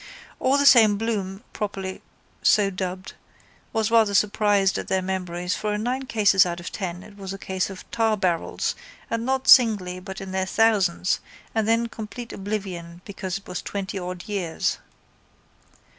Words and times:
All 0.39 0.57
the 0.57 0.65
same 0.65 0.97
Bloom 0.97 1.43
(properly 1.53 2.01
so 2.41 2.71
dubbed) 2.71 3.13
was 3.71 3.91
rather 3.91 4.15
surprised 4.15 4.79
at 4.79 4.87
their 4.87 4.99
memories 5.03 5.53
for 5.53 5.75
in 5.75 5.83
nine 5.83 6.07
cases 6.07 6.43
out 6.43 6.59
of 6.59 6.71
ten 6.71 7.03
it 7.03 7.17
was 7.17 7.33
a 7.33 7.37
case 7.37 7.69
of 7.69 7.85
tarbarrels 7.91 8.73
and 9.11 9.27
not 9.27 9.47
singly 9.47 9.99
but 9.99 10.19
in 10.19 10.31
their 10.31 10.47
thousands 10.47 11.19
and 11.53 11.67
then 11.67 11.85
complete 11.85 12.33
oblivion 12.33 13.01
because 13.05 13.37
it 13.37 13.47
was 13.47 13.61
twenty 13.61 13.99
odd 13.99 14.27
years. 14.27 14.79